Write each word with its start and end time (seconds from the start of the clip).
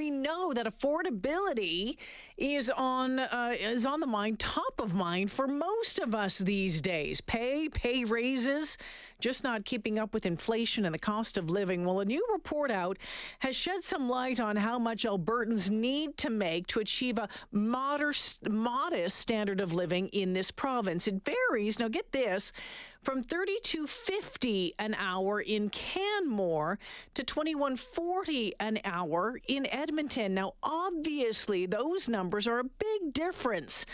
we 0.00 0.08
know 0.08 0.54
that 0.54 0.64
affordability 0.64 1.98
is 2.38 2.70
on 2.70 3.18
uh, 3.18 3.54
is 3.60 3.84
on 3.84 4.00
the 4.00 4.06
mind, 4.06 4.38
top 4.38 4.80
of 4.80 4.94
mind 4.94 5.30
for 5.30 5.46
most 5.46 5.98
of 5.98 6.14
us 6.14 6.38
these 6.38 6.80
days. 6.80 7.20
Pay, 7.20 7.68
pay 7.68 8.06
raises, 8.06 8.78
just 9.20 9.44
not 9.44 9.66
keeping 9.66 9.98
up 9.98 10.14
with 10.14 10.24
inflation 10.24 10.86
and 10.86 10.94
the 10.94 10.98
cost 10.98 11.36
of 11.36 11.50
living. 11.50 11.84
Well, 11.84 12.00
a 12.00 12.06
new 12.06 12.26
report 12.32 12.70
out 12.70 12.96
has 13.40 13.54
shed 13.54 13.84
some 13.84 14.08
light 14.08 14.40
on 14.40 14.56
how 14.56 14.78
much 14.78 15.04
Albertans 15.04 15.68
need 15.68 16.16
to 16.16 16.30
make 16.30 16.66
to 16.68 16.80
achieve 16.80 17.18
a 17.18 17.28
modest, 17.52 18.48
modest 18.48 19.18
standard 19.18 19.60
of 19.60 19.74
living 19.74 20.08
in 20.08 20.32
this 20.32 20.50
province. 20.50 21.08
It 21.08 21.22
varies. 21.26 21.78
Now, 21.78 21.88
get 21.88 22.12
this 22.12 22.54
from 23.02 23.22
32.50 23.22 24.72
an 24.78 24.94
hour 24.94 25.40
in 25.40 25.70
Canmore 25.70 26.78
to 27.14 27.22
21.40 27.22 28.52
an 28.60 28.78
hour 28.84 29.38
in 29.48 29.66
Edmonton. 29.66 30.34
Now, 30.34 30.54
obviously, 30.62 31.66
those 31.66 32.08
numbers 32.08 32.46
are 32.46 32.58
a 32.58 32.64
big 32.64 33.12
difference 33.12 33.86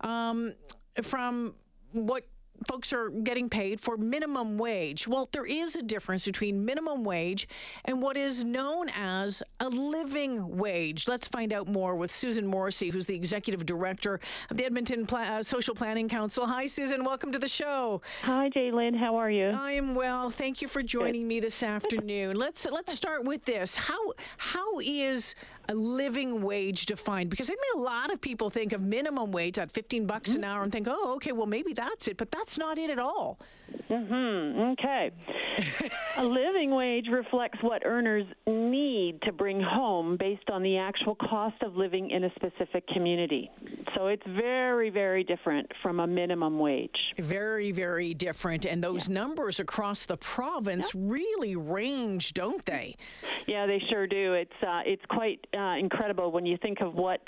um, 0.00 0.54
from 1.02 1.54
what 1.92 2.24
folks 2.68 2.92
are 2.92 3.10
getting 3.10 3.48
paid 3.48 3.80
for 3.80 3.96
minimum 3.96 4.58
wage. 4.58 5.06
Well, 5.08 5.28
there 5.32 5.46
is 5.46 5.76
a 5.76 5.82
difference 5.82 6.26
between 6.26 6.64
minimum 6.64 7.04
wage 7.04 7.48
and 7.84 8.02
what 8.02 8.16
is 8.16 8.44
known 8.44 8.88
as 8.90 9.42
a 9.60 9.68
living 9.68 10.56
wage. 10.56 11.08
Let's 11.08 11.28
find 11.28 11.52
out 11.52 11.68
more 11.68 11.96
with 11.96 12.10
Susan 12.10 12.46
Morrissey, 12.46 12.90
who's 12.90 13.06
the 13.06 13.14
executive 13.14 13.66
director 13.66 14.20
of 14.50 14.56
the 14.56 14.64
Edmonton 14.64 15.06
Pla- 15.06 15.20
uh, 15.20 15.42
Social 15.42 15.74
Planning 15.74 16.08
Council. 16.08 16.46
Hi, 16.46 16.66
Susan. 16.66 17.04
Welcome 17.04 17.32
to 17.32 17.38
the 17.38 17.48
show. 17.48 18.02
Hi, 18.22 18.50
Jalen. 18.50 18.96
How 18.96 19.16
are 19.16 19.30
you? 19.30 19.48
I 19.48 19.72
am 19.72 19.94
well. 19.94 20.30
Thank 20.30 20.62
you 20.62 20.68
for 20.68 20.82
joining 20.82 21.22
Good. 21.22 21.28
me 21.28 21.40
this 21.40 21.62
afternoon. 21.62 22.36
Let's 22.36 22.66
let's 22.70 22.92
start 22.92 23.24
with 23.24 23.44
this. 23.44 23.76
How 23.76 24.12
how 24.38 24.80
is 24.80 25.34
a 25.68 25.74
living 25.74 26.42
wage 26.42 26.86
defined? 26.86 27.30
Because 27.30 27.50
I 27.50 27.54
mean, 27.54 27.82
a 27.82 27.84
lot 27.84 28.12
of 28.12 28.20
people 28.20 28.50
think 28.50 28.72
of 28.72 28.82
minimum 28.82 29.32
wage 29.32 29.58
at 29.58 29.70
15 29.70 30.06
bucks 30.06 30.34
an 30.34 30.44
hour 30.44 30.62
and 30.62 30.72
think, 30.72 30.86
oh, 30.88 31.14
okay, 31.16 31.32
well, 31.32 31.46
maybe 31.46 31.72
that's 31.72 32.08
it. 32.08 32.16
But 32.16 32.30
that's 32.30 32.58
not 32.58 32.78
it 32.78 32.90
at 32.90 32.98
all. 32.98 33.38
Mm-hmm. 33.90 34.60
Okay. 34.72 35.10
a 36.16 36.24
living 36.24 36.74
wage 36.74 37.06
reflects 37.10 37.58
what 37.62 37.82
earners 37.84 38.26
need 38.46 39.20
to 39.22 39.32
bring 39.32 39.60
home 39.60 40.16
based 40.18 40.50
on 40.50 40.62
the 40.62 40.76
actual 40.76 41.14
cost 41.14 41.62
of 41.62 41.76
living 41.76 42.10
in 42.10 42.24
a 42.24 42.30
specific 42.34 42.86
community. 42.88 43.50
So 43.94 44.08
it's 44.08 44.22
very, 44.26 44.90
very 44.90 45.24
different 45.24 45.70
from 45.82 46.00
a 46.00 46.06
minimum 46.06 46.58
wage. 46.58 46.90
Very, 47.18 47.72
very 47.72 48.12
different. 48.12 48.66
And 48.66 48.82
those 48.82 49.08
yeah. 49.08 49.14
numbers 49.14 49.60
across 49.60 50.04
the 50.06 50.16
province 50.16 50.92
yeah. 50.94 51.00
really 51.04 51.56
range, 51.56 52.34
don't 52.34 52.64
they? 52.64 52.96
Yeah, 53.46 53.66
they 53.66 53.80
sure 53.90 54.06
do. 54.06 54.34
It's 54.34 54.52
uh, 54.62 54.82
it's 54.84 55.04
quite 55.08 55.46
uh, 55.56 55.76
incredible 55.78 56.32
when 56.32 56.44
you 56.44 56.56
think 56.60 56.80
of 56.80 56.94
what 56.94 57.20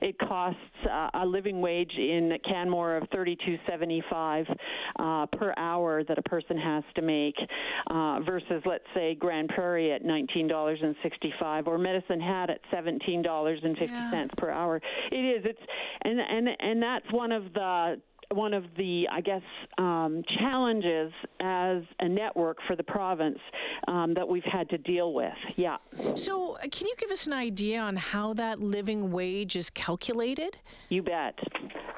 it 0.00 0.18
costs 0.18 0.58
uh, 0.90 1.10
a 1.14 1.26
living 1.26 1.60
wage 1.60 1.92
in 1.96 2.32
Canmore 2.48 2.96
of 2.96 3.08
thirty-two 3.12 3.56
seventy-five 3.68 4.46
uh, 4.98 5.26
per 5.26 5.52
hour 5.56 6.02
that 6.04 6.18
a 6.18 6.22
person 6.22 6.56
has 6.56 6.84
to 6.96 7.02
make, 7.02 7.36
uh, 7.90 8.20
versus 8.20 8.62
let's 8.64 8.84
say 8.94 9.14
Grande 9.14 9.48
Prairie 9.48 9.92
at 9.92 10.04
nineteen 10.04 10.48
dollars 10.48 10.78
and 10.82 10.94
sixty-five, 11.02 11.66
or 11.66 11.78
Medicine 11.78 12.20
Hat 12.20 12.50
at 12.50 12.60
seventeen 12.70 13.22
dollars 13.22 13.60
and 13.62 13.76
fifty 13.76 14.10
cents 14.10 14.32
yeah. 14.36 14.40
per 14.40 14.50
hour. 14.50 14.80
It 15.10 15.16
is. 15.16 15.44
It's 15.44 15.62
and 16.02 16.20
and 16.20 16.48
and 16.58 16.82
that's 16.82 17.10
one 17.12 17.32
of 17.32 17.52
the 17.52 18.00
one 18.32 18.54
of 18.54 18.64
the, 18.76 19.06
I 19.10 19.20
guess, 19.20 19.42
um, 19.78 20.22
challenges 20.38 21.12
as 21.40 21.82
a 21.98 22.08
network 22.08 22.58
for 22.66 22.76
the 22.76 22.82
province 22.82 23.38
um, 23.88 24.14
that 24.14 24.26
we've 24.26 24.44
had 24.44 24.68
to 24.70 24.78
deal 24.78 25.12
with. 25.12 25.32
Yeah. 25.56 25.78
So, 26.14 26.54
uh, 26.54 26.60
can 26.70 26.86
you 26.86 26.94
give 26.98 27.10
us 27.10 27.26
an 27.26 27.32
idea 27.32 27.80
on 27.80 27.96
how 27.96 28.34
that 28.34 28.58
living 28.60 29.10
wage 29.10 29.56
is 29.56 29.70
calculated? 29.70 30.56
You 30.88 31.02
bet. 31.02 31.38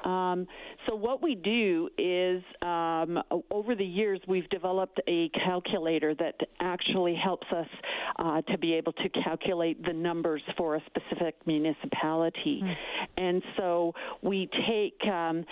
Um, 0.04 0.46
so 0.88 0.96
what 0.96 1.22
we 1.22 1.34
do 1.36 1.88
is, 1.96 2.42
um, 2.62 3.22
over 3.50 3.74
the 3.74 3.84
years, 3.84 4.20
we've 4.26 4.48
developed 4.48 5.00
a 5.06 5.28
calculator 5.44 6.14
that 6.16 6.34
actually 6.60 7.14
helps 7.14 7.46
us 7.52 7.68
uh, 8.18 8.42
to 8.42 8.58
be 8.58 8.72
able 8.74 8.92
to 8.94 9.08
calculate 9.22 9.84
the 9.84 9.92
numbers 9.92 10.42
for 10.56 10.76
a 10.76 10.82
specific 10.86 11.36
municipality. 11.46 12.62
Mm. 12.64 12.74
And 13.16 13.42
so 13.56 13.94
we 14.22 14.48
take 14.68 14.98
um, 15.08 15.44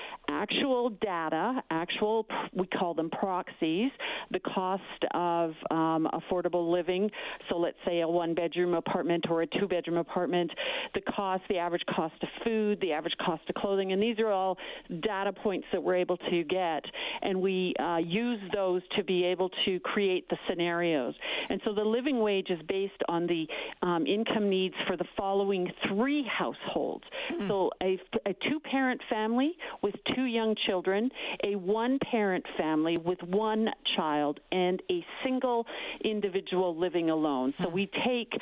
actual 0.71 0.91
data, 1.03 1.63
actual, 1.71 2.27
we 2.53 2.67
call 2.67 2.95
them 2.95 3.11
proxies, 3.11 3.91
the 4.31 4.39
cost 4.39 4.83
of 5.15 5.51
um, 5.71 6.09
affordable 6.13 6.71
living. 6.71 7.11
So 7.49 7.57
let's 7.57 7.77
say 7.85 8.01
a 8.01 8.09
one 8.09 8.35
bedroom 8.35 8.75
apartment 8.75 9.27
or 9.29 9.43
a 9.43 9.47
two 9.47 9.67
bedroom 9.67 9.99
apartment, 9.99 10.51
the 10.95 11.01
cost, 11.01 11.43
the 11.49 11.59
average 11.59 11.83
cost 11.95 12.15
of 12.23 12.29
food, 12.45 12.79
the 12.81 12.93
average 12.93 13.15
cost 13.25 13.43
of 13.49 13.55
clothing, 13.57 13.93
and 13.93 14.01
these 14.01 14.19
are 14.21 14.31
all 14.31 14.57
data 15.03 15.33
points 15.33 15.67
that 15.73 15.83
we're 15.83 15.97
able 15.97 16.17
to 16.17 16.45
get. 16.45 16.85
And 17.23 17.41
we 17.41 17.75
uh, 17.81 17.99
use 17.99 18.41
those 18.55 18.83
to 18.97 19.03
be 19.03 19.25
able 19.25 19.51
to 19.65 19.81
create 19.81 20.29
the 20.29 20.37
scenarios. 20.49 21.15
And 21.49 21.61
so 21.65 21.75
the 21.75 21.83
living 21.83 22.21
wage 22.21 22.51
is 22.51 22.61
based 22.69 23.03
on 23.09 23.27
the 23.27 23.47
um, 23.83 24.07
income 24.07 24.49
needs 24.49 24.75
for 24.87 24.97
the 24.97 25.05
following 25.17 25.69
three 25.89 26.25
households. 26.31 27.05
Mm-hmm. 27.33 27.49
So 27.49 27.71
a, 27.83 27.99
a 28.27 28.35
two 28.49 28.61
parent 28.71 29.01
family 29.11 29.53
with 29.83 29.95
two 30.15 30.25
young 30.25 30.55
children, 30.67 31.11
a 31.45 31.57
one 31.57 31.99
parent 32.11 32.45
family 32.57 32.97
with 33.05 33.23
one 33.23 33.69
child, 33.97 34.41
and 34.53 34.83
a 34.91 35.05
single 35.25 35.67
individual 36.05 36.77
living 36.77 37.11
alone. 37.11 37.55
So 37.59 37.65
mm-hmm. 37.65 37.75
we 37.75 37.91
take 38.07 38.33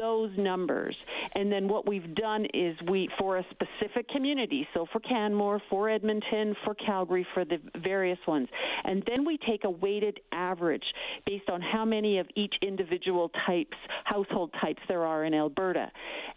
those 0.00 0.30
numbers, 0.36 0.96
and 1.34 1.50
then 1.50 1.68
what 1.68 1.88
we've 1.88 2.14
done 2.14 2.46
is 2.54 2.76
we, 2.88 3.08
for 3.18 3.38
a 3.38 3.46
specific 3.50 4.08
community, 4.08 4.66
so 4.74 4.86
for 4.92 5.00
Canmore, 5.00 5.60
for 5.68 5.88
Edmonton, 5.88 6.54
for 6.64 6.74
Calgary, 6.74 7.26
for 7.34 7.44
the 7.44 7.58
various 7.82 8.18
ones, 8.26 8.48
and 8.84 9.02
then 9.06 9.24
we 9.24 9.38
take 9.46 9.64
a 9.64 9.70
weighted 9.70 10.20
average 10.32 10.84
based 11.26 11.48
on 11.48 11.60
how 11.60 11.84
many 11.84 12.18
of 12.18 12.26
each 12.36 12.54
individual 12.62 13.30
types, 13.46 13.76
household 14.04 14.52
types 14.60 14.80
there 14.88 15.04
are 15.04 15.24
in 15.24 15.34
Alberta. 15.34 15.90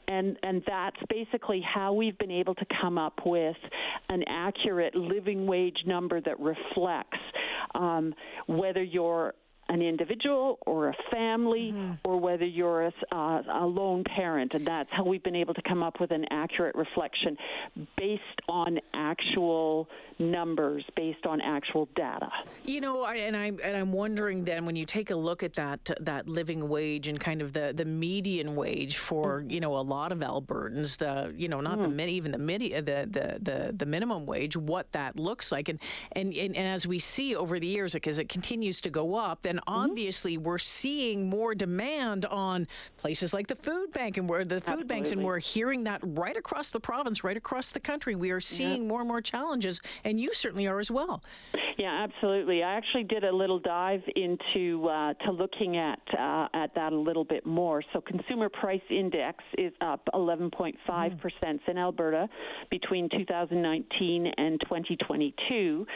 And, 0.08 0.38
and 0.44 0.62
that's 0.68 0.98
basically 1.10 1.62
how 1.62 1.94
we've 1.94 2.18
been 2.18 2.32
able 2.32 2.56
to 2.56 2.66
come 2.82 2.98
up 2.98 3.22
with 3.26 3.56
an 4.10 4.24
accurate 4.28 4.94
living 4.96 5.31
wage 5.40 5.78
number 5.86 6.22
that 6.22 6.40
reflects 6.40 7.18
um, 7.76 8.14
whether 8.48 8.84
you're 8.84 9.34
an 9.72 9.82
individual 9.82 10.60
or 10.66 10.90
a 10.90 10.96
family 11.12 11.72
mm-hmm. 11.74 11.94
or 12.04 12.18
whether 12.18 12.46
you're 12.46 12.84
a, 12.84 12.94
uh, 13.12 13.42
a 13.62 13.66
lone 13.66 14.04
parent. 14.04 14.54
And 14.54 14.68
that's 14.68 14.90
how 14.92 15.06
we've 15.06 15.24
been 15.24 15.36
able 15.36 15.54
to 15.54 15.62
come 15.62 15.82
up 15.82 16.00
with 16.02 16.12
an 16.12 16.26
accurate 16.30 16.76
reflection 16.76 17.38
based 17.98 18.22
on 18.50 18.80
actual 18.94 19.88
numbers, 20.20 20.84
based 20.96 21.26
on 21.26 21.40
actual 21.40 21.88
data. 21.96 22.30
You 22.66 22.82
know, 22.82 23.04
I, 23.04 23.16
and 23.16 23.36
I'm 23.36 23.60
and 23.64 23.78
I'm 23.78 23.94
wondering 23.94 24.44
then 24.44 24.66
when 24.66 24.76
you 24.76 24.86
take 24.86 25.10
a 25.10 25.16
look 25.16 25.42
at 25.42 25.54
that 25.54 25.90
that 26.02 26.28
living 26.28 26.68
wage 26.68 27.08
and 27.08 27.20
kind 27.20 27.42
of 27.42 27.54
the 27.54 27.74
the 27.76 27.86
median 27.86 28.56
wage 28.56 28.98
for 28.98 29.42
mm. 29.42 29.52
you 29.52 29.62
know 29.62 29.78
a 29.78 29.82
lot 29.82 30.12
of 30.12 30.20
Albertans, 30.20 30.98
the 30.98 31.34
you 31.36 31.48
know 31.48 31.62
not 31.62 31.80
mm. 31.80 31.96
the 31.96 32.08
even 32.08 32.32
the 32.32 32.38
midi, 32.38 32.74
the, 32.74 32.82
the 32.82 33.38
the 33.42 33.74
the 33.76 33.86
minimum 33.86 34.26
wage, 34.26 34.58
what 34.58 34.92
that 34.92 35.18
looks 35.18 35.52
like, 35.52 35.70
and 35.70 35.80
and 36.12 36.34
and, 36.34 36.56
and 36.58 36.68
as 36.68 36.86
we 36.86 37.00
see 37.00 37.36
over 37.36 37.60
the 37.60 37.68
years, 37.68 37.94
because 37.94 38.20
it 38.20 38.28
continues 38.28 38.82
to 38.82 38.90
go 38.90 39.16
up, 39.16 39.44
then 39.44 39.61
Mm-hmm. 39.62 39.92
obviously 39.92 40.38
we're 40.38 40.58
seeing 40.58 41.30
more 41.30 41.56
demand 41.56 42.26
on 42.26 42.68
places 42.98 43.34
like 43.34 43.48
the 43.48 43.56
food 43.56 43.92
bank 43.92 44.18
and 44.18 44.30
where 44.30 44.44
the 44.44 44.56
food 44.56 44.68
Absolutely. 44.68 44.88
banks, 44.88 45.12
and 45.12 45.24
we're 45.24 45.40
hearing 45.40 45.84
that 45.86 46.02
right 46.04 46.38
across 46.38 46.72
the 46.72 46.80
province, 46.80 47.24
right 47.24 47.38
across 47.38 47.72
the 47.72 47.80
country. 47.80 48.16
We 48.16 48.32
are 48.32 48.40
seeing 48.40 48.88
more 48.88 49.00
and 49.02 49.08
more 49.08 49.22
challenges, 49.22 49.80
and 50.04 50.20
you 50.20 50.34
certainly 50.34 50.68
are 50.68 50.80
as 50.80 50.92
well. 50.92 51.24
Yeah, 51.78 52.04
absolutely. 52.04 52.62
I 52.62 52.76
actually 52.76 53.06
did 53.06 53.24
a 53.24 53.36
little 53.36 53.58
dive 53.58 54.04
into 54.16 54.88
uh, 54.88 55.14
to 55.26 55.32
looking 55.32 55.78
at 55.78 56.00
uh, 56.14 56.48
at 56.54 56.76
that 56.76 56.94
a 56.94 56.98
little 56.98 57.24
bit 57.24 57.44
more. 57.44 57.82
So, 57.92 58.02
consumer 58.02 58.50
price 58.50 58.82
index 58.92 59.44
is 59.58 59.74
up 59.82 60.08
11.5 60.14 60.76
mm. 60.88 61.20
percent 61.20 61.62
in 61.68 61.80
Alberta 61.80 62.30
between 62.70 63.10
2019 63.10 64.32
and 64.38 64.60
2022. 64.62 65.88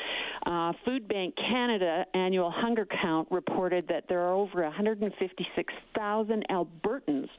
Uh, 0.46 0.74
Food 0.86 1.08
Bank 1.08 1.36
Canada 1.36 2.06
annual 2.16 2.52
hunger 2.52 2.88
count 3.02 3.30
reported 3.56 3.88
that 3.88 4.04
there 4.10 4.20
are 4.20 4.34
over 4.34 4.64
156,000 4.64 6.46
Albertans 6.50 7.30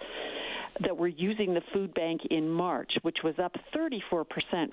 that 0.82 0.96
were 0.96 1.08
using 1.08 1.54
the 1.54 1.62
food 1.72 1.92
bank 1.94 2.20
in 2.30 2.48
March, 2.48 2.92
which 3.02 3.18
was 3.24 3.34
up 3.38 3.54
34% 3.74 4.24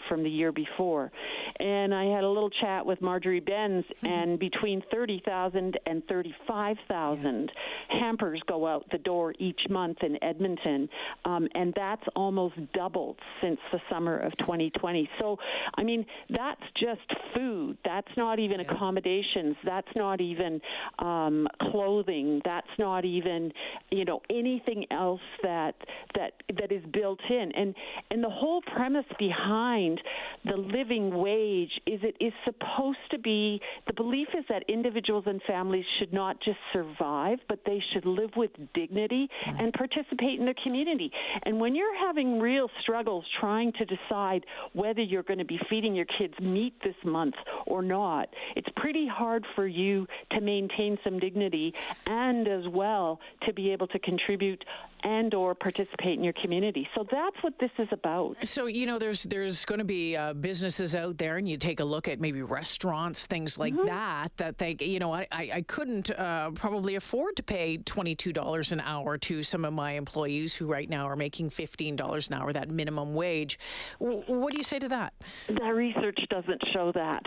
from 0.09 0.23
the 0.23 0.29
year 0.29 0.51
before. 0.51 1.11
And 1.59 1.93
I 1.93 2.05
had 2.05 2.23
a 2.23 2.29
little 2.29 2.49
chat 2.49 2.85
with 2.85 3.01
Marjorie 3.01 3.41
Bencz, 3.41 3.85
mm-hmm. 3.85 4.05
and 4.13 4.39
between 4.39 4.81
30,000 4.91 5.77
and 5.85 6.03
35,000 6.07 7.51
yeah. 7.53 7.99
hampers 7.99 8.41
go 8.47 8.67
out 8.67 8.85
the 8.91 8.97
door 8.99 9.33
each 9.39 9.61
month 9.69 9.97
in 10.03 10.21
Edmonton, 10.23 10.89
um, 11.25 11.47
and 11.55 11.73
that's 11.75 12.03
almost 12.15 12.55
doubled 12.73 13.17
since 13.41 13.59
the 13.71 13.79
summer 13.89 14.19
of 14.19 14.35
2020. 14.39 15.09
So, 15.19 15.37
I 15.77 15.83
mean, 15.83 16.05
that's 16.29 16.61
just 16.79 17.01
food. 17.35 17.77
That's 17.85 18.07
not 18.17 18.39
even 18.39 18.59
yeah. 18.59 18.71
accommodations. 18.71 19.55
That's 19.65 19.87
not 19.95 20.21
even 20.21 20.59
um, 20.99 21.47
clothing. 21.71 22.41
That's 22.45 22.67
not 22.77 23.05
even, 23.05 23.51
you 23.91 24.05
know, 24.05 24.21
anything 24.29 24.85
else 24.91 25.21
that 25.43 25.75
that 26.15 26.33
that 26.59 26.71
is 26.71 26.83
built 26.91 27.19
in. 27.29 27.51
And 27.55 27.75
and 28.11 28.23
the 28.23 28.29
whole 28.29 28.61
premise 28.61 29.05
behind 29.17 29.99
the 30.45 30.57
living 30.57 31.15
wage 31.15 31.71
is 31.85 31.99
it 32.03 32.15
is 32.19 32.33
supposed 32.45 32.99
to 33.11 33.19
be 33.19 33.61
the 33.87 33.93
belief 33.93 34.27
is 34.37 34.45
that 34.49 34.63
individuals 34.67 35.25
and 35.27 35.41
families 35.47 35.85
should 35.99 36.13
not 36.13 36.37
just 36.43 36.57
survive, 36.71 37.39
but 37.47 37.59
they 37.65 37.81
should 37.93 38.05
live 38.05 38.31
with 38.35 38.51
dignity 38.73 39.29
mm-hmm. 39.45 39.59
and 39.59 39.73
participate 39.73 40.39
in 40.39 40.45
their 40.45 40.55
community. 40.63 41.11
And 41.43 41.59
when 41.59 41.75
you're 41.75 41.97
having 41.97 42.39
real 42.39 42.69
struggles 42.81 43.25
trying 43.39 43.71
to 43.73 43.85
decide 43.85 44.45
whether 44.73 45.01
you're 45.01 45.23
going 45.23 45.39
to 45.39 45.45
be 45.45 45.59
feeding 45.69 45.95
your 45.95 46.05
kids 46.17 46.33
meat 46.39 46.73
this 46.83 46.95
month 47.03 47.35
or 47.65 47.81
not, 47.81 48.29
it's 48.55 48.67
pretty 48.75 49.07
hard 49.07 49.45
for 49.55 49.67
you 49.67 50.07
to 50.31 50.41
maintain 50.41 50.97
some 51.03 51.19
dignity 51.19 51.73
and 52.05 52.47
as 52.47 52.67
well 52.67 53.19
to 53.45 53.53
be 53.53 53.71
able 53.71 53.87
to 53.87 53.99
contribute 53.99 54.63
and 55.03 55.33
or 55.33 55.53
participate 55.53 56.17
in 56.17 56.23
your 56.23 56.33
community. 56.41 56.87
So 56.95 57.05
that's 57.11 57.35
what 57.41 57.53
this 57.59 57.71
is 57.77 57.87
about. 57.91 58.37
So 58.43 58.67
you 58.67 58.85
know, 58.85 58.99
there's 58.99 59.23
there's 59.23 59.65
going 59.65 59.79
to 59.79 59.85
be 59.85 60.15
uh, 60.15 60.33
businesses 60.33 60.95
out 60.95 61.17
there, 61.17 61.37
and 61.37 61.47
you 61.47 61.57
take 61.57 61.79
a 61.79 61.85
look 61.85 62.07
at 62.07 62.19
maybe 62.19 62.41
restaurants, 62.41 63.27
things 63.27 63.57
like 63.57 63.73
mm-hmm. 63.73 63.87
that. 63.87 64.35
That 64.37 64.57
they, 64.57 64.75
you 64.79 64.99
know, 64.99 65.13
I 65.13 65.27
I 65.31 65.63
couldn't 65.67 66.11
uh, 66.11 66.51
probably 66.51 66.95
afford 66.95 67.35
to 67.37 67.43
pay 67.43 67.77
twenty 67.77 68.15
two 68.15 68.33
dollars 68.33 68.71
an 68.71 68.79
hour 68.79 69.17
to 69.19 69.43
some 69.43 69.65
of 69.65 69.73
my 69.73 69.93
employees 69.93 70.55
who 70.55 70.67
right 70.67 70.89
now 70.89 71.07
are 71.07 71.15
making 71.15 71.49
fifteen 71.49 71.95
dollars 71.95 72.29
an 72.29 72.35
hour, 72.35 72.53
that 72.53 72.69
minimum 72.69 73.13
wage. 73.13 73.59
W- 73.99 74.23
what 74.27 74.51
do 74.51 74.57
you 74.57 74.63
say 74.63 74.79
to 74.79 74.87
that? 74.89 75.13
The 75.47 75.73
research 75.73 76.19
doesn't 76.29 76.61
show 76.73 76.91
that. 76.93 77.23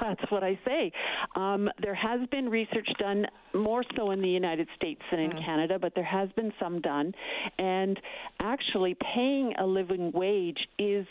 That's 0.00 0.30
what 0.30 0.44
I 0.44 0.58
say. 0.64 0.92
Um, 1.34 1.68
there 1.82 1.94
has 1.94 2.20
been 2.30 2.48
research 2.48 2.88
done 2.98 3.26
more 3.54 3.82
so 3.96 4.12
in 4.12 4.20
the 4.20 4.28
United 4.28 4.68
States 4.76 5.00
than 5.10 5.20
in 5.20 5.30
mm. 5.32 5.44
Canada, 5.44 5.78
but 5.78 5.92
there 5.94 6.04
has 6.04 6.28
been 6.32 6.52
some 6.60 6.77
done. 6.80 7.12
And 7.58 7.98
actually, 8.40 8.96
paying 9.14 9.54
a 9.58 9.66
living 9.66 10.10
wage 10.12 10.58
is 10.78 11.06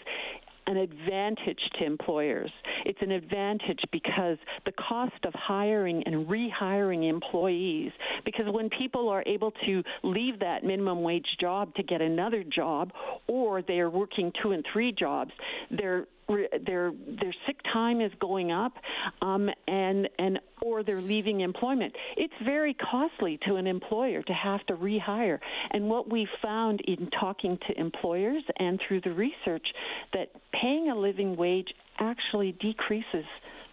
an 0.67 0.77
advantage 0.77 1.61
to 1.79 1.85
employers. 1.85 2.51
It's 2.85 2.99
an 3.01 3.11
advantage 3.11 3.79
because 3.91 4.37
the 4.65 4.73
cost 4.73 5.13
of 5.25 5.33
hiring 5.33 6.03
and 6.05 6.27
rehiring 6.27 7.09
employees, 7.09 7.91
because 8.25 8.45
when 8.47 8.69
people 8.69 9.07
are 9.07 9.23
able 9.25 9.51
to 9.65 9.81
leave 10.03 10.39
that 10.39 10.65
minimum 10.65 11.03
wage 11.03 11.25
job 11.39 11.73
to 11.75 11.83
get 11.83 12.01
another 12.01 12.43
job, 12.43 12.91
or 13.27 13.61
they 13.61 13.79
are 13.79 13.89
working 13.89 14.31
two 14.43 14.51
and 14.51 14.65
three 14.71 14.91
jobs, 14.91 15.31
they're 15.71 16.05
their 16.27 16.91
their 16.91 17.33
sick 17.45 17.57
time 17.71 18.01
is 18.01 18.11
going 18.19 18.51
up, 18.51 18.73
um, 19.21 19.49
and 19.67 20.09
and 20.19 20.39
or 20.61 20.83
they're 20.83 21.01
leaving 21.01 21.41
employment. 21.41 21.93
It's 22.15 22.33
very 22.43 22.73
costly 22.73 23.39
to 23.47 23.55
an 23.55 23.67
employer 23.67 24.21
to 24.23 24.33
have 24.33 24.65
to 24.67 24.73
rehire. 24.73 25.39
And 25.71 25.89
what 25.89 26.11
we 26.11 26.27
found 26.41 26.81
in 26.81 27.09
talking 27.19 27.57
to 27.67 27.79
employers 27.79 28.43
and 28.57 28.79
through 28.87 29.01
the 29.01 29.11
research 29.11 29.67
that 30.13 30.31
paying 30.51 30.89
a 30.89 30.95
living 30.95 31.35
wage 31.35 31.67
actually 31.99 32.53
decreases 32.53 33.25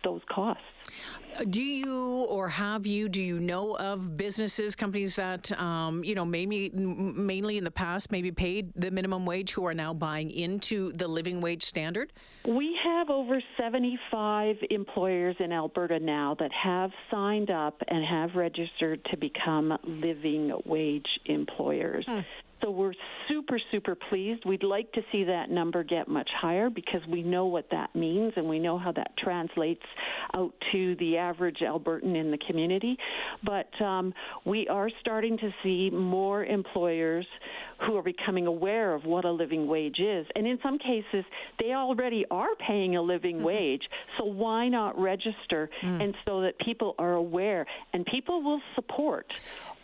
those 0.05 0.21
costs. 0.31 0.63
Do 1.51 1.63
you 1.63 2.25
or 2.25 2.49
have 2.49 2.87
you, 2.87 3.09
do 3.09 3.21
you 3.21 3.41
know 3.41 3.77
of 3.77 4.17
businesses, 4.17 4.77
companies 4.77 5.17
that, 5.17 5.51
um, 5.61 6.05
you 6.05 6.15
know, 6.15 6.25
maybe 6.25 6.71
mainly 6.71 7.59
in 7.59 7.65
the 7.65 7.73
past 7.73 8.13
maybe 8.13 8.31
paid 8.31 8.73
the 8.77 8.91
minimum 8.93 9.27
wage 9.27 9.53
who 9.53 9.67
are 9.67 9.75
now 9.75 9.93
buying 9.93 10.31
into 10.31 10.93
the 10.93 11.09
living 11.09 11.41
wage 11.41 11.65
standard? 11.65 12.13
We 12.47 12.79
have 12.85 13.11
over 13.11 13.43
75 13.59 14.57
employers 14.71 15.35
in 15.41 15.51
Alberta 15.51 15.99
now 15.99 16.37
that 16.39 16.53
have 16.53 16.91
signed 17.11 17.51
up 17.51 17.83
and 17.89 18.05
have 18.05 18.37
registered 18.37 19.05
to 19.07 19.17
become 19.17 19.77
living 19.83 20.53
wage 20.65 21.09
employers. 21.27 22.05
Hmm. 22.07 22.21
So 22.65 22.71
we're 22.71 22.95
super, 23.29 23.61
super 23.71 23.95
pleased. 23.95 24.45
We'd 24.47 24.63
like 24.63 24.91
to 24.93 25.03
see 25.13 25.25
that 25.25 25.51
number 25.51 25.85
get 25.85 26.09
much 26.09 26.31
higher 26.41 26.71
because 26.71 27.03
we 27.11 27.23
know 27.23 27.45
what 27.45 27.67
that 27.71 27.95
means 27.95 28.33
and 28.37 28.49
we 28.49 28.59
know 28.59 28.79
how 28.79 28.91
that 28.93 29.15
translates 29.19 29.83
out 30.33 30.55
to 30.73 30.97
the 30.97 31.19
average 31.19 31.59
Albertan 31.59 32.17
in 32.17 32.31
the 32.31 32.39
community. 32.47 32.97
But 33.45 33.69
um, 33.85 34.15
we 34.47 34.67
are 34.69 34.89
starting 35.01 35.37
to 35.39 35.51
see 35.63 35.91
more 35.91 36.47
employers 36.47 37.27
who 37.87 37.99
are 37.99 38.03
becoming 38.03 38.47
aware 38.47 38.95
of 38.95 39.05
what 39.05 39.27
a 39.27 39.31
living 39.31 39.67
wage 39.67 39.99
is. 39.99 40.27
And 40.35 40.47
in 40.47 40.59
some 40.63 40.79
cases, 40.79 41.25
they 41.61 41.73
already 41.73 42.25
are 42.31 42.55
paying 42.67 42.97
a 42.97 43.03
living 43.03 43.37
mm-hmm. 43.37 43.45
wage. 43.45 43.83
So 44.17 44.25
why 44.25 44.69
not 44.69 44.99
register 44.99 45.69
mm. 45.83 46.03
and 46.03 46.15
so 46.25 46.41
that 46.41 46.59
people 46.61 46.95
are 46.99 47.15
aware 47.15 47.67
and 47.93 48.07
people 48.07 48.43
will 48.43 48.63
support 48.75 49.27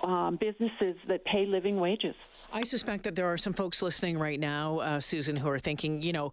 um, 0.02 0.36
businesses 0.36 0.96
that 1.08 1.24
pay 1.24 1.46
living 1.46 1.78
wages. 1.78 2.14
I 2.52 2.64
suspect 2.64 3.04
that 3.04 3.14
there 3.14 3.26
are 3.26 3.38
some 3.38 3.52
folks 3.52 3.80
listening 3.80 4.18
right 4.18 4.38
now, 4.38 4.80
uh, 4.80 5.00
Susan, 5.00 5.36
who 5.36 5.48
are 5.48 5.58
thinking, 5.58 6.02
you 6.02 6.12
know, 6.12 6.32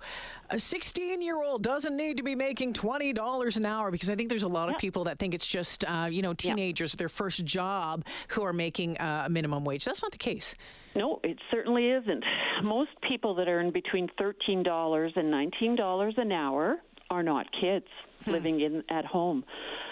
a 0.50 0.58
16 0.58 1.22
year 1.22 1.42
old 1.44 1.62
doesn't 1.62 1.96
need 1.96 2.18
to 2.18 2.24
be 2.24 2.34
making 2.34 2.74
$20 2.74 3.58
an 3.58 3.66
hour 3.66 3.92
because 3.92 4.10
I 4.10 4.16
think 4.16 4.30
there's 4.30 4.44
a 4.44 4.48
lot 4.48 4.70
of 4.70 4.78
people 4.78 5.04
that 5.04 5.20
think 5.20 5.34
it's 5.34 5.46
just, 5.46 5.86
uh, 5.86 6.08
you 6.10 6.22
know, 6.22 6.34
teenagers, 6.34 6.94
their 6.94 7.10
first 7.10 7.46
job, 7.46 8.04
who 8.30 8.44
are 8.44 8.54
making 8.54 8.98
uh, 8.98 9.24
a 9.26 9.30
minimum 9.30 9.64
wage. 9.64 9.86
That's 9.86 10.02
not 10.02 10.12
the 10.12 10.18
case. 10.18 10.56
No, 10.96 11.20
it 11.24 11.38
certainly 11.52 11.90
isn't. 11.90 12.24
Most 12.64 12.90
people 13.08 13.36
that 13.36 13.48
earn 13.48 13.72
between 13.72 14.10
$13 14.20 15.12
and 15.16 15.54
$19 15.54 16.18
an 16.18 16.32
hour 16.32 16.78
are 17.10 17.24
not 17.24 17.48
kids 17.60 17.88
hmm. 18.26 18.32
living 18.32 18.62
in 18.62 18.84
at 18.90 19.06
home. 19.06 19.44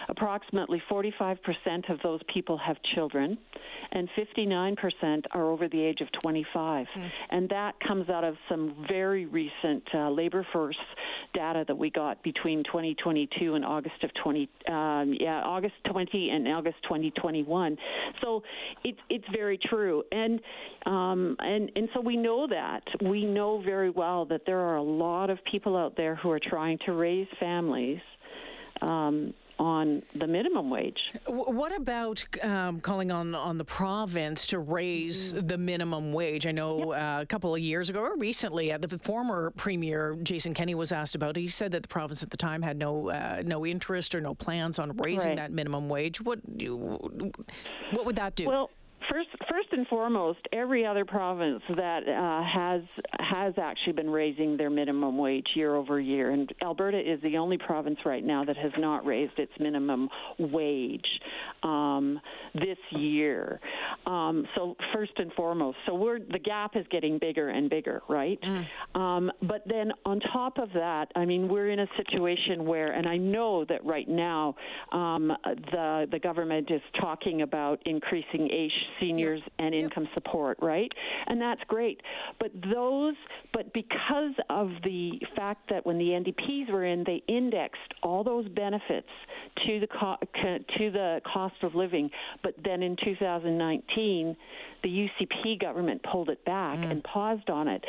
Approximately 0.08 0.84
45% 0.90 1.38
of 1.90 2.00
those 2.04 2.20
people 2.32 2.58
have 2.60 2.78
children, 2.94 3.38
and 3.92 4.08
59% 4.16 5.24
are 5.32 5.50
over 5.50 5.68
the 5.68 5.82
age 5.82 6.02
of 6.02 6.08
25. 6.22 6.86
Mm. 6.86 7.12
And 7.32 7.50
that 7.50 7.74
comes 7.80 8.10
out 8.10 8.24
of 8.24 8.36
some 8.48 8.86
very 8.88 9.26
recent 9.26 9.84
uh, 9.94 10.10
labor 10.12 10.46
force 10.54 10.78
data 11.36 11.66
that 11.68 11.76
we 11.78 11.90
got 11.90 12.22
between 12.24 12.64
2022 12.64 13.56
and 13.56 13.66
August 13.66 14.04
of 14.04 14.10
20, 14.24 14.50
um, 14.70 15.14
yeah, 15.20 15.42
August 15.44 15.76
20 15.92 16.30
and 16.30 16.48
August 16.48 16.78
2021. 16.84 17.78
So 18.22 18.42
it's 18.84 18.98
it's 19.10 19.26
very 19.36 19.58
true, 19.58 20.04
and 20.12 20.40
um, 20.86 21.36
and 21.40 21.72
and 21.76 21.90
so 21.94 22.02
we 22.02 22.18
know 22.18 22.48
that 22.48 22.84
we 23.04 23.26
know 23.26 23.62
very 23.62 23.90
well 23.90 24.26
that 24.26 24.42
there 24.46 24.60
are 24.60 24.78
a 24.78 24.84
lot 24.84 25.30
of 25.30 25.38
people 25.52 25.78
out 25.78 25.96
there 25.98 26.16
who 26.16 26.32
are 26.32 26.40
trying 26.40 26.80
to 26.86 26.94
raise 26.94 27.28
families. 27.40 28.00
Um, 28.82 29.34
on 29.60 30.04
the 30.16 30.28
minimum 30.28 30.70
wage. 30.70 31.00
What 31.28 31.76
about 31.76 32.24
um, 32.44 32.80
calling 32.82 33.12
on 33.12 33.34
on 33.36 33.58
the 33.58 33.66
province 33.66 34.48
to 34.48 34.60
raise 34.60 35.34
mm-hmm. 35.34 35.48
the 35.48 35.58
minimum 35.58 36.14
wage? 36.14 36.46
I 36.46 36.52
know 36.52 36.94
yep. 36.94 37.02
uh, 37.02 37.22
a 37.22 37.26
couple 37.26 37.54
of 37.54 37.62
years 37.62 37.90
ago, 37.90 38.02
or 38.02 38.16
recently, 38.18 38.72
uh, 38.72 38.78
the 38.78 39.00
former 39.00 39.52
premier 39.52 40.18
Jason 40.24 40.54
Kenney 40.54 40.76
was 40.76 40.92
asked 40.92 41.16
about. 41.16 41.38
It. 41.38 41.42
He 41.42 41.48
said 41.48 41.72
that 41.72 41.84
the 41.84 41.88
province 41.88 42.24
at 42.24 42.30
the 42.30 42.38
time 42.38 42.62
had 42.62 42.78
no 42.78 43.10
uh, 43.10 43.44
no 43.46 43.66
interest 43.66 44.14
or 44.16 44.22
no 44.22 44.36
plans 44.36 44.80
on 44.80 44.96
raising 44.98 45.30
right. 45.30 45.38
that 45.38 45.52
minimum 45.52 45.90
wage. 45.90 46.22
What 46.22 46.40
what 46.48 48.06
would 48.06 48.16
that 48.18 48.36
do? 48.36 48.48
Well 48.48 48.70
First, 49.12 49.30
first 49.50 49.68
and 49.72 49.88
foremost, 49.88 50.40
every 50.52 50.86
other 50.86 51.06
province 51.06 51.62
that 51.76 52.08
uh, 52.08 52.44
has 52.44 52.82
has 53.20 53.54
actually 53.58 53.94
been 53.94 54.10
raising 54.10 54.58
their 54.58 54.70
minimum 54.70 55.18
wage 55.18 55.46
year 55.56 55.76
over 55.76 56.00
year, 56.00 56.32
and 56.32 56.52
Alberta 56.62 57.00
is 57.00 57.22
the 57.22 57.38
only 57.38 57.58
province 57.58 57.98
right 58.06 58.24
now 58.24 58.44
that 58.46 58.58
has 58.58 58.72
not 58.78 59.06
raised 59.06 59.38
its 59.38 59.52
minimum 59.60 60.10
wage 60.40 61.06
um, 61.64 62.20
this 62.54 62.78
year. 62.92 63.60
Um, 64.06 64.46
so 64.56 64.76
first 64.94 65.14
and 65.18 65.32
foremost, 65.34 65.78
so 65.86 65.96
we're 65.96 66.20
the 66.20 66.40
gap 66.40 66.76
is 66.76 66.86
getting 66.90 67.20
bigger 67.20 67.50
and 67.50 67.70
bigger, 67.70 68.02
right? 68.10 68.40
Mm. 68.42 69.00
Um, 69.00 69.32
but 69.42 69.64
then 69.66 69.92
on 70.06 70.20
top 70.32 70.58
of 70.58 70.70
that, 70.74 71.08
I 71.16 71.26
mean, 71.26 71.48
we're 71.48 71.70
in 71.70 71.80
a 71.80 71.88
situation 71.98 72.66
where, 72.66 72.94
and 72.94 73.08
I 73.08 73.18
know 73.18 73.66
that 73.66 73.86
right 73.86 74.08
now, 74.08 74.56
um, 74.92 75.32
the 75.44 76.08
the 76.12 76.20
government 76.20 76.72
is 76.72 76.82
talking 77.00 77.42
about 77.42 77.82
increasing 77.86 78.50
AISH 78.52 78.72
seniors 79.00 79.42
yep. 79.44 79.52
and 79.60 79.76
income 79.76 80.04
yep. 80.04 80.14
support, 80.14 80.58
right? 80.62 80.92
And 81.28 81.42
that's 81.42 81.62
great. 81.68 82.02
But 82.40 82.52
those, 82.74 83.16
but 83.54 83.74
because 83.74 84.34
of 84.50 84.70
the 84.84 85.12
fact 85.36 85.70
that 85.70 85.86
when 85.86 85.98
the 85.98 86.06
NDPs 86.06 86.72
were 86.72 86.86
in, 86.86 87.04
they 87.06 87.24
indexed 87.28 87.94
all 88.04 88.24
those 88.24 88.48
benefits 88.50 89.10
to 89.66 89.80
the 89.80 89.88
co- 89.88 90.18
to 90.78 90.92
the 90.92 91.22
cost 91.32 91.56
of 91.64 91.76
living. 91.76 92.10
But 92.44 92.56
then 92.64 92.84
in 92.84 92.96
2019, 93.04 94.36
the 94.84 94.90
UCP 94.90 95.60
government 95.60 96.02
pulled 96.12 96.30
it 96.30 96.44
back 96.46 96.80
mm. 96.80 96.92
and 96.92 97.04
paused 97.04 97.50
on 97.50 97.68
it 97.68 97.84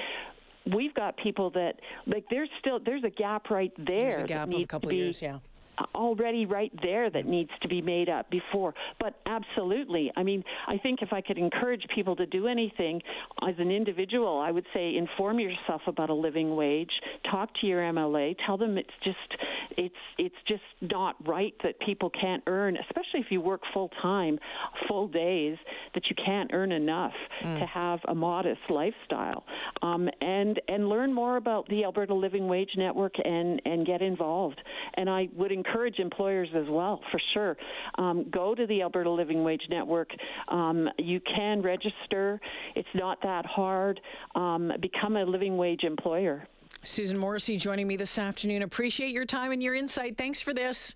we've 0.74 0.94
got 0.94 1.16
people 1.16 1.48
that 1.50 1.74
like 2.08 2.24
there's 2.28 2.48
still 2.58 2.80
there's 2.84 3.04
a 3.04 3.10
gap 3.10 3.50
right 3.50 3.72
there. 3.76 4.16
There's 4.16 4.24
a 4.24 4.26
gap 4.26 4.48
of 4.48 4.54
a 4.54 4.64
couple 4.64 4.88
of 4.88 4.96
years, 4.96 5.22
yeah 5.22 5.38
already 5.94 6.46
right 6.46 6.72
there 6.82 7.10
that 7.10 7.26
needs 7.26 7.50
to 7.62 7.68
be 7.68 7.80
made 7.80 8.08
up 8.08 8.30
before. 8.30 8.74
But 9.00 9.20
absolutely, 9.26 10.12
I 10.16 10.22
mean, 10.22 10.42
I 10.66 10.78
think 10.78 11.02
if 11.02 11.12
I 11.12 11.20
could 11.20 11.38
encourage 11.38 11.84
people 11.94 12.16
to 12.16 12.26
do 12.26 12.46
anything 12.46 13.00
as 13.46 13.54
an 13.58 13.70
individual, 13.70 14.38
I 14.38 14.50
would 14.50 14.66
say 14.74 14.96
inform 14.96 15.40
yourself 15.40 15.82
about 15.86 16.10
a 16.10 16.14
living 16.14 16.56
wage, 16.56 16.90
talk 17.30 17.50
to 17.60 17.66
your 17.66 17.80
MLA, 17.80 18.36
tell 18.46 18.56
them 18.56 18.78
it's 18.78 18.88
just 19.04 19.16
it's 19.76 19.94
it's 20.18 20.34
just 20.48 20.62
not 20.80 21.16
right 21.26 21.54
that 21.62 21.78
people 21.80 22.10
can't 22.10 22.42
earn, 22.46 22.76
especially 22.76 23.20
if 23.20 23.26
you 23.30 23.40
work 23.40 23.60
full 23.72 23.90
time, 24.00 24.38
full 24.88 25.08
days, 25.08 25.56
that 25.94 26.04
you 26.08 26.16
can't 26.24 26.50
earn 26.52 26.72
enough 26.72 27.12
mm. 27.44 27.58
to 27.58 27.66
have 27.66 28.00
a 28.08 28.14
modest 28.14 28.60
lifestyle. 28.70 29.44
Um, 29.82 30.08
and 30.20 30.60
and 30.68 30.88
learn 30.88 31.12
more 31.12 31.36
about 31.36 31.68
the 31.68 31.84
Alberta 31.84 32.14
Living 32.14 32.48
Wage 32.48 32.70
Network 32.76 33.14
and 33.24 33.60
and 33.64 33.86
get 33.86 34.02
involved. 34.02 34.60
And 34.94 35.10
I 35.10 35.28
would 35.36 35.52
encourage 35.66 35.98
employers 35.98 36.48
as 36.54 36.66
well, 36.68 37.00
for 37.10 37.20
sure. 37.34 37.56
Um, 37.98 38.26
go 38.30 38.54
to 38.54 38.66
the 38.66 38.82
Alberta 38.82 39.10
Living 39.10 39.44
Wage 39.44 39.62
Network. 39.68 40.10
Um, 40.48 40.88
you 40.98 41.20
can 41.20 41.62
register. 41.62 42.40
It's 42.74 42.88
not 42.94 43.18
that 43.22 43.46
hard. 43.46 44.00
Um, 44.34 44.72
become 44.80 45.16
a 45.16 45.24
living 45.24 45.56
wage 45.56 45.84
employer. 45.84 46.46
Susan 46.84 47.18
Morrissey 47.18 47.56
joining 47.56 47.88
me 47.88 47.96
this 47.96 48.18
afternoon. 48.18 48.62
Appreciate 48.62 49.10
your 49.10 49.24
time 49.24 49.52
and 49.52 49.62
your 49.62 49.74
insight. 49.74 50.16
Thanks 50.16 50.40
for 50.40 50.54
this. 50.54 50.94